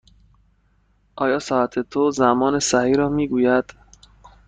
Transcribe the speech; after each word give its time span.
آیا 1.23 1.39
ساعت 1.49 1.73
تو 1.89 2.11
زمان 2.11 2.59
صحیح 2.59 2.95
را 2.97 3.09
می 3.09 3.27
گوید؟ 3.27 3.73